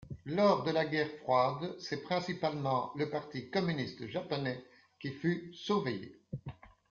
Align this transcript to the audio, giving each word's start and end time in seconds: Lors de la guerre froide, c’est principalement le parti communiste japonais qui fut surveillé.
Lors 0.25 0.63
de 0.63 0.71
la 0.71 0.83
guerre 0.85 1.11
froide, 1.21 1.75
c’est 1.79 2.01
principalement 2.01 2.91
le 2.95 3.07
parti 3.11 3.51
communiste 3.51 4.07
japonais 4.07 4.63
qui 4.99 5.11
fut 5.11 5.53
surveillé. 5.53 6.19